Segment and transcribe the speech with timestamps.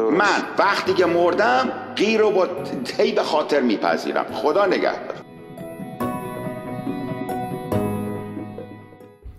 [0.00, 2.46] من وقتی که مردم غیر رو با
[2.84, 4.26] تی به خاطر میپذیرم.
[4.32, 5.16] خدا نگهدار.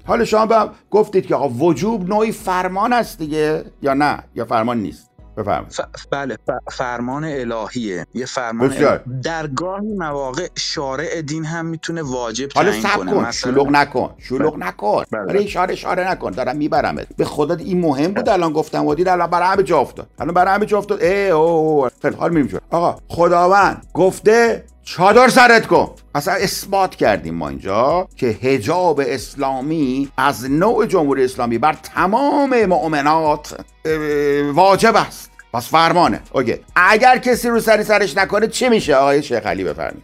[0.05, 5.06] حالا شما گفتید که آقا وجوب نوعی فرمان است دیگه یا نه؟ یا فرمان نیست؟
[5.37, 5.73] بفرمایید.
[6.11, 6.37] بله
[6.71, 8.05] فرمان الهیه.
[8.13, 9.03] یه فرمان بسیار.
[9.23, 13.11] در گاهی مواقع شارع دین هم می‌تونه واجب حالا تعیین کنه.
[13.11, 13.17] کن.
[13.17, 14.13] مثلا- شلوغ نکن.
[14.17, 15.03] شلوغ نکن.
[15.11, 15.21] بله.
[15.21, 16.31] آره اشاره اشاره نکن.
[16.31, 17.07] دارم میبرمت.
[17.17, 20.07] به خدا این مهم بود الان گفتم و دید الان برای همه جا افتاد.
[20.19, 21.01] الان برای همه جا افتاد.
[21.03, 22.59] ای او او خیلی حال میریم.
[22.71, 30.51] آقا خداوند گفته چادر سرت کن اصلا اثبات کردیم ما اینجا که حجاب اسلامی از
[30.51, 33.57] نوع جمهوری اسلامی بر تمام مؤمنات
[34.53, 35.31] واجب است.
[35.53, 36.21] پس فرمانه.
[36.31, 36.55] اوکی.
[36.75, 40.03] اگر کسی رو سری سرش نکنه چی میشه؟ آقای شیخ علی بفرمایید.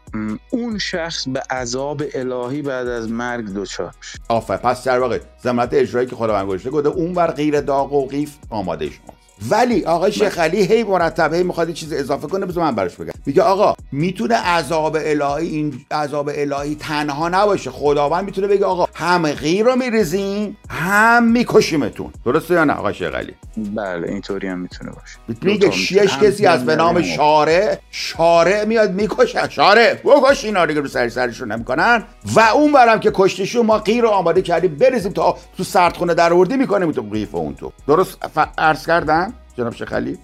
[0.49, 4.19] اون شخص به عذاب الهی بعد از مرگ دچار میشه.
[4.29, 4.57] آفر.
[4.57, 8.31] پس در واقع ضمانت اجرایی که خداوند گذاشته گفته اون بر غیر داغ و قیف
[8.49, 9.22] آماده شما.
[9.49, 13.11] ولی آقای شیخ علی هی مرتب هی می‌خواد چیز اضافه کنه بذار من براش بگم.
[13.25, 17.71] میگه آقا می‌تونه عذاب الهی این عذاب الهی تنها نباشه.
[17.71, 22.13] خداوند می‌تونه بگه آقا هم غیر رو میریزیم هم میکشیمتون.
[22.25, 25.39] درسته یا نه آقای شیخ علی؟ بله اینطوری هم می‌تونه باشه.
[25.41, 29.49] میگه شیش کسی از به نام هم- شارع شارع میاد می‌کشه.
[29.49, 32.03] شارع بکش اینا دیگه رو سری سرشون نمی‌کنن.
[32.35, 36.33] و اون برم که کشتشون ما غیر رو آماده کردیم بریزیم تا تو سردخونه در
[36.33, 37.71] آوردی می‌کنیم تو قیف اون تو.
[37.87, 38.17] درست.
[38.57, 40.19] عرض کردم؟ جناب شیخ علی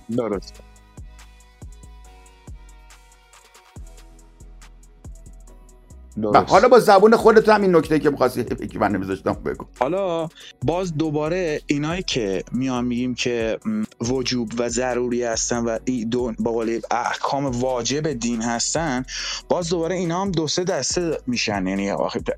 [6.26, 6.52] و درست.
[6.52, 9.66] حالا با زبون خودت هم این نکته که می‌خواستی که من نمیذاشتم بگو.
[9.80, 10.30] حالا
[10.66, 13.60] باز دوباره اینایی که میان میگیم که
[14.02, 19.06] وجوب و ضروری هستن و این دو با قول احکام واجب دین هستن
[19.50, 21.68] باز دوباره اینا هم دو سه دسته میشن.
[21.68, 21.92] یعنی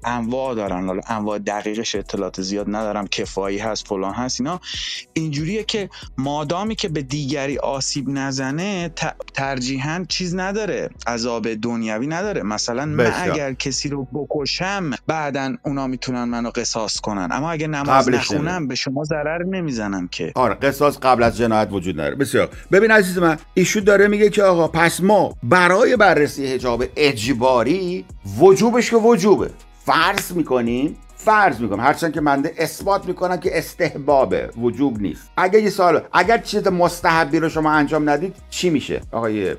[0.05, 0.87] انواع دارن.
[0.87, 4.59] حالا انواع دقیقش اطلاعات زیاد ندارم کفایی هست فلان هست اینا.
[5.13, 8.91] اینجوریه که مادامی که به دیگری آسیب نزنه
[9.33, 12.43] ترجیحاً چیز نداره عذاب دنیوی نداره.
[12.43, 13.13] مثلا من.
[13.21, 17.27] اگر کسی رو بکشم بعدا اونا می‌تونن منو قصاص کنن.
[17.31, 18.67] اما اگه نماز نخونم.
[18.67, 20.31] به شما ضرر نمی‌زنم که.
[20.35, 22.15] آره قصاص قبل از جنایت وجود نداره.
[22.15, 22.49] بسیار.
[22.71, 28.05] ببین عزیز من ایشون داره میگه که آقا پس ما برای بررسی حجاب اجباری
[28.39, 29.49] وجوبش که وجوبه.
[29.85, 35.29] فرض می‌کنیم فرض می‌کنم هرچند که منده اثبات می‌کنم که استحبابه وجوب نیست.
[35.37, 39.55] اگر یه سوال اگر چیز مستحبی رو شما انجام ندید چی میشه؟ آقای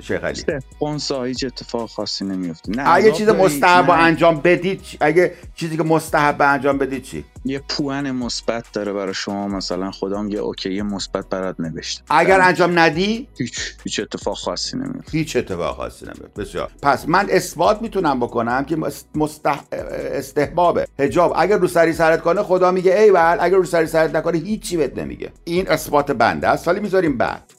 [0.00, 0.42] شیخ علی.
[0.80, 6.42] قنصا هیچ اتفاق خاصی نمیفته نه اگه چیز مستحب انجام بدید؟ اگه چیزی که مستحب
[6.42, 9.48] انجام بدید چی؟ یه پوان مثبت داره برای شما.
[9.48, 12.02] مثلا خدام یه اوکی مثبت برات نوشته.
[12.10, 15.18] اگر انجام ندی؟ هیچ هیچ اتفاق خاصی نمیفته.
[15.18, 16.70] هیچ اتفاق خاصی نمیاد بسیار.
[16.82, 19.60] پس من اثبات می‌تونم بکنم که مست- مستح...
[19.72, 20.86] استحبابه.
[20.98, 24.38] حجاب اگر رو سری سرت کنه خدا میگه ای ول اگر رو سری سرت نکنه
[24.38, 25.32] هیچی بهت نمیگه.
[25.44, 26.68] این اثبات بنده است.
[26.68, 27.52] ولی می‌ذاریم بعد.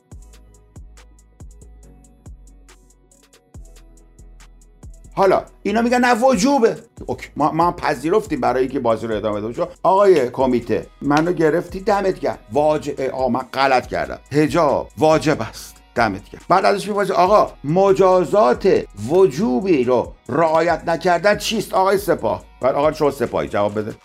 [5.17, 6.78] حالا اینا میگن نه وجوبه.
[7.05, 7.28] اوکی.
[7.35, 12.38] ما, ما پذیرفتیم برای اینکه بازی رو ادامه شو آقای کمیته منو گرفتی دمت گرم.
[12.51, 14.19] واجب آقا من غلط کردم.
[14.31, 15.75] حجاب واجب است.
[15.95, 16.41] دمت گرم.
[16.50, 23.11] بعد ازش می‌پرسه آقا مجازات وجوبی رو رعایت نکردن چیست آقای سپاه؟ بعد آقا شما
[23.11, 23.95] سپاهی جواب بده.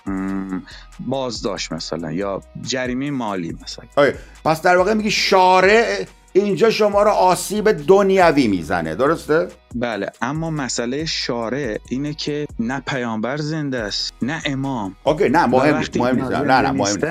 [1.00, 3.84] بازداشت مثلا یا جریمه مالی مثلا.
[3.96, 4.12] آقای
[4.44, 8.94] پس در واقع میگی شارع اینجا شما رو آسیب دنیوی می‌زنه.
[8.94, 14.96] درسته؟ بله اما مسئله شارع اینه که نه پیامبر زنده است نه امام.
[15.04, 16.30] اوکی نه مهم نیست مهم نیست.
[16.32, 17.04] نه نه مهم نیست.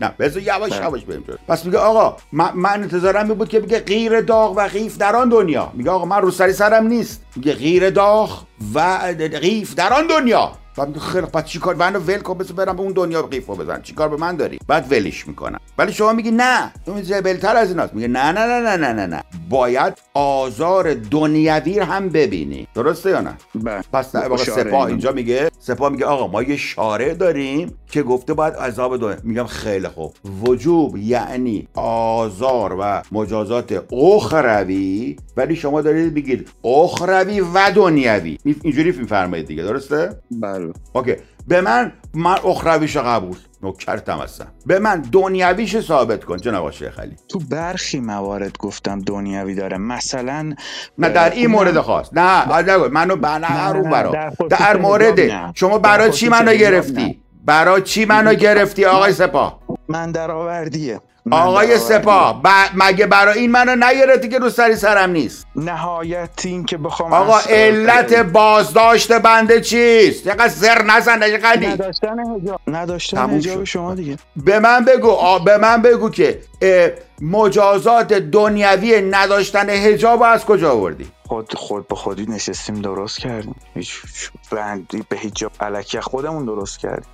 [0.00, 0.84] نه بذار یواش بله.
[0.84, 1.36] یواش بریم جلو.
[1.48, 5.16] پس میگه آقا من, من انتظارم می بود که بگه غیر داغ و قیف در
[5.16, 5.72] آن دنیا.
[5.74, 7.24] میگه آقا من رو سری سرم نیست.
[7.36, 8.42] میگه غیر داغ
[8.74, 8.98] و
[9.40, 10.52] قیف در آن دنیا.
[10.76, 13.82] بعد میگه خیلی پس چیکار؟ منو ول کن بذار برم به اون دنیا قیفو بزن.
[13.82, 15.58] چیکار به من داری؟ بعد ولش می‌کنم.
[15.78, 17.94] ولی شما میگی نه اون جبلتر از ایناست.
[17.94, 19.22] میگه نه نه نه نه نه نه نه.
[19.48, 22.68] باید آزار دنیوی هم ببینی.
[22.74, 23.82] درسته یا نه؟ بله.
[23.92, 24.86] پس در واقع شارع سپاه.
[24.86, 27.78] اینجا میگه سپاه میگه آقا ما یه شارع داریم.
[27.92, 30.14] که گفته باید عذاب دنیا میگم خیلی خوب.
[30.44, 38.38] وجوب یعنی آزار و مجازات اخروی ولی شما دارید بگید اخروی و دنیوی.
[38.62, 40.72] اینجوری میفرمایید دیگه درسته؟ بله.
[40.92, 41.14] اوکی.
[41.48, 43.36] به من من اخرویش قبول.
[43.62, 44.46] نوکرتم هستم.
[44.66, 46.36] به من دنیویش ثابت کن.
[46.36, 47.16] جناب شیخ علی.
[47.28, 49.78] تو برخی موارد گفتم دنیوی داره.
[49.78, 50.54] مثلا
[50.98, 52.08] نه در این مورد خاص.
[52.12, 52.88] نه نگو.
[52.88, 54.32] منو بنا رو برا.
[54.50, 55.18] در مورد.
[55.54, 57.21] شما برای چی منو گرفتی.
[57.44, 59.58] برای چی منو گرفتی آقای سپاه؟
[59.88, 61.00] من درآوردیه.
[61.30, 62.42] آقای سپاه
[62.74, 67.38] مگه برای این منو نگرفتی که رو سری سرم نیست؟ نهایت این که بخوام آقا
[67.38, 74.16] علت بازداشت بنده چیست؟ یقدر زر نزن قلی نداشتن حجاب نداشتن حجاب شما دیگه.
[74.36, 76.38] به من بگو به من بگو که
[77.20, 83.54] مجازات دنیوی نداشتن حجاب از کجا آوردی؟ خود خود به خودی نشستیم درست کردیم.
[83.74, 84.00] هیچ
[84.50, 87.04] بندی به حجاب علکی خودمون درست کردیم.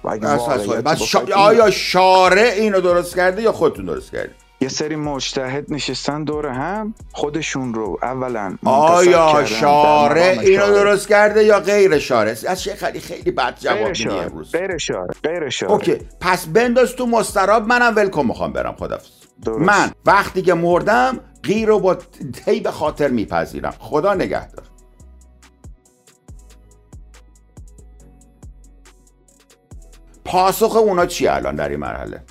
[0.84, 1.24] بس شا...
[1.34, 6.94] آیا شارع اینو درست کرده یا خودتون درست کردی؟ یه سری مجتهد نشستن دور هم
[7.12, 13.30] خودشون رو اولا آیا شارع اینو درست کرده یا غیر شارع؟ از شیخ خیلی خیلی
[13.30, 14.52] بد جواب میدی امروز.
[14.52, 15.72] غیر شارع غیر شارع.
[15.72, 15.98] اوکی.
[16.20, 19.08] پس بنداز تو مستراب منم ولکن می‌خوام برم خدافظ.
[19.58, 21.98] من وقتی که مردم غیر رو با
[22.64, 23.74] به خاطر میپذیرم.
[23.78, 24.64] خدا نگهدار.
[30.24, 32.22] پاسخ اونا چی الان در این مرحله؟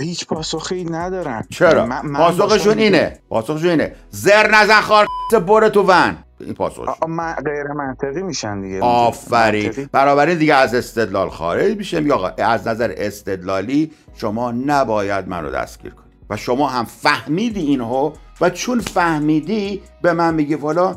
[0.00, 1.44] هیچ پاسخی ندارن.
[1.50, 1.86] چرا؟
[2.16, 3.18] پاسخشون اینه.
[3.28, 3.94] پاسخشون اینه.
[4.10, 5.06] زر نزن خار
[5.46, 6.16] بره تو ون.
[6.40, 8.80] این پاسخ من غیر منطقی میشن دیگه.
[8.80, 9.88] آفرین.
[9.92, 12.02] برابری دیگه از استدلال خارج میشه.
[12.02, 18.50] یا از نظر استدلالی شما نباید منو دستگیر کنی و شما هم فهمیدی اینو و
[18.50, 20.96] چون فهمیدی به من میگی والا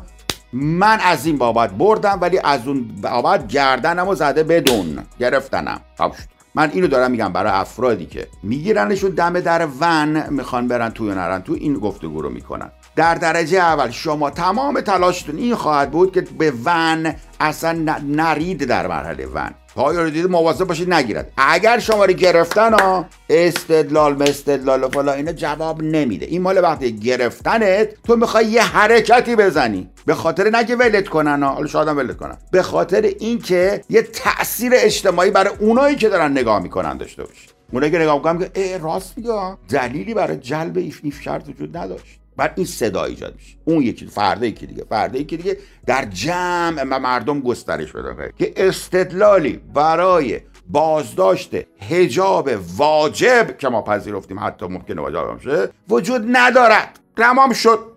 [0.52, 5.80] من از این بابت بردم ولی از اون بابت گردنم و زده بدون گرفتنم.
[6.54, 11.42] من اینو دارم میگم برای افرادی که میگیرنشون دم در ون می‌خوان برن توی نرن
[11.42, 12.70] تو این گفتگو رو می‌کنن.
[12.96, 18.86] در درجه اول شما تمام تلاشتون این خواهد بود که به ون اصلا نرید در
[18.86, 19.50] مرحله ون.
[19.74, 21.32] پای رو دیده مواظب باشید نگیرد.
[21.36, 26.26] اگر شما رو گرفتن ها استدلال استدلال و فلا اینا جواب نمیده.
[26.26, 29.90] این مال وقتی گرفتنت تو می‌خوای یه حرکتی بزنی.
[30.06, 31.50] به خاطر نگه ولت کنن ها.
[31.50, 32.36] حالا شاید ولت کنن.
[32.50, 37.46] به خاطر اینکه یه تاثیر اجتماعی برای اونایی که دارن نگاه می‌کنن داشته باشی.
[37.72, 39.56] اونایی که نگاه می‌کنن که راست میگه.
[39.68, 42.20] دلیلی برای جلب ایف شرط وجود نداشت.
[42.36, 43.56] بعد این صدا ایجاد میشه.
[43.64, 49.60] اون یکی فردا یکی دیگه فردا یکی دیگه در جمع مردم گسترش پیدا که استدلالی
[49.74, 51.50] برای بازداشت
[51.90, 57.00] حجاب واجب که ما پذیرفتیم حتی ممکنه واجب شه وجود ندارد.
[57.16, 57.93] تمام شد.